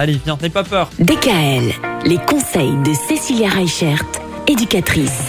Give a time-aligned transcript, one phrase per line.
[0.00, 0.88] Allez, viens, n'aie pas peur.
[0.98, 1.74] DKL,
[2.06, 4.02] les conseils de Cécilia Reichert,
[4.46, 5.24] éducatrice.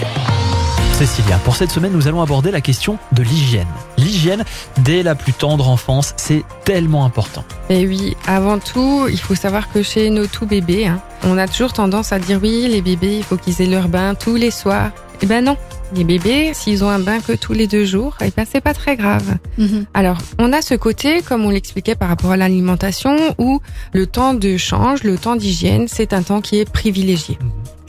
[0.93, 3.67] Cécilia, pour cette semaine, nous allons aborder la question de l'hygiène.
[3.97, 4.45] L'hygiène,
[4.77, 7.43] dès la plus tendre enfance, c'est tellement important.
[7.69, 11.49] Et oui, avant tout, il faut savoir que chez nos tout bébés, hein, on a
[11.49, 14.51] toujours tendance à dire oui, les bébés, il faut qu'ils aient leur bain tous les
[14.51, 14.91] soirs.
[15.21, 15.57] Eh ben non,
[15.95, 18.73] les bébés, s'ils ont un bain que tous les deux jours, eh ben c'est pas
[18.73, 19.37] très grave.
[19.57, 19.85] Mhm.
[19.93, 23.59] Alors, on a ce côté, comme on l'expliquait par rapport à l'alimentation, où
[23.93, 27.37] le temps de change, le temps d'hygiène, c'est un temps qui est privilégié.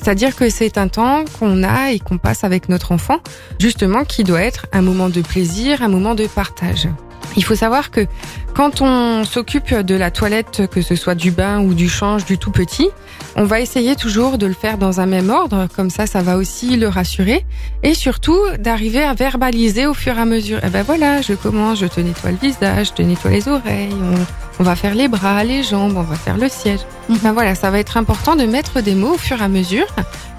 [0.03, 3.19] C'est-à-dire que c'est un temps qu'on a et qu'on passe avec notre enfant,
[3.61, 6.89] justement, qui doit être un moment de plaisir, un moment de partage.
[7.37, 8.07] Il faut savoir que
[8.55, 12.37] quand on s'occupe de la toilette, que ce soit du bain ou du change du
[12.37, 12.91] tout petit,
[13.37, 16.37] on va essayer toujours de le faire dans un même ordre, comme ça ça va
[16.37, 17.47] aussi le rassurer,
[17.83, 20.59] et surtout d'arriver à verbaliser au fur et à mesure.
[20.63, 23.93] Eh ben voilà, je commence, je te nettoie le visage, je te nettoie les oreilles,
[23.93, 26.81] on, on va faire les bras, les jambes, on va faire le siège.
[27.23, 29.87] Ben voilà, ça va être important de mettre des mots au fur et à mesure,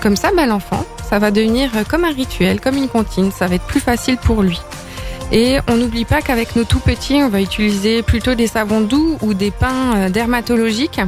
[0.01, 3.55] comme ça ben l'enfant, ça va devenir comme un rituel, comme une comptine, ça va
[3.55, 4.61] être plus facile pour lui.
[5.35, 9.17] Et on n'oublie pas qu'avec nos tout petits, on va utiliser plutôt des savons doux
[9.23, 11.01] ou des pains euh, dermatologiques.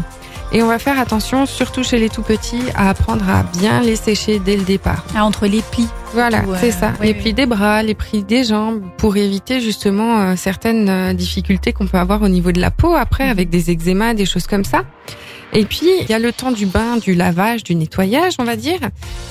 [0.51, 3.95] Et on va faire attention, surtout chez les tout petits, à apprendre à bien les
[3.95, 5.05] sécher dès le départ.
[5.15, 5.87] Ah, entre les plis.
[6.13, 6.93] Voilà, c'est ça.
[7.01, 7.19] oui, les oui.
[7.19, 11.85] plis des bras, les plis des jambes, pour éviter justement euh, certaines euh, difficultés qu'on
[11.85, 14.85] peut avoir au niveau de la peau après, avec des eczémas, des choses comme ça.
[15.53, 18.55] Et puis, il y a le temps du bain, du lavage, du nettoyage, on va
[18.55, 18.79] dire.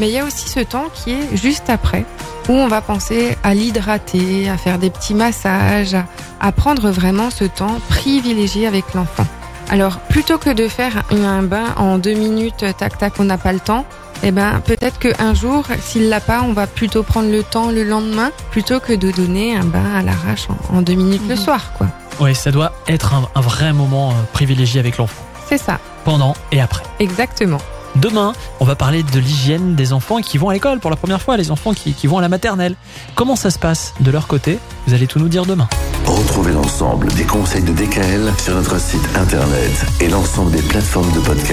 [0.01, 2.05] Mais il y a aussi ce temps qui est juste après,
[2.49, 5.97] où on va penser à l'hydrater, à faire des petits massages,
[6.41, 9.27] à, prendre vraiment ce temps privilégié avec l'enfant.
[9.71, 13.53] Alors, plutôt que de faire un, bain en deux minutes, tac tac, on n'a pas
[13.53, 13.85] le temps,
[14.23, 17.83] eh ben, peut-être qu'un jour, s'il l'a pas, on va plutôt prendre le temps le
[17.83, 21.41] lendemain, plutôt que de donner un bain à l'arrache en, en deux minutes le Mhm.
[21.41, 21.89] soir, quoi.
[22.21, 25.25] Oui, ça doit être un, un vrai moment euh, privilégié avec l'enfant,
[25.57, 26.83] C'est ça, pendant et après.
[26.99, 27.59] exactement.
[27.95, 31.23] Demain, on va parler de l'hygiène des enfants qui vont à l'école pour la première
[31.23, 32.75] fois, les enfants qui, qui vont à la maternelle.
[33.15, 34.59] Comment ça se passe de leur côté?
[34.89, 35.69] Vous allez tout nous dire demain.
[36.07, 41.21] Retrouvez l'ensemble des conseils de DKL sur notre site internet et l'ensemble des plateformes de
[41.21, 41.53] podcast.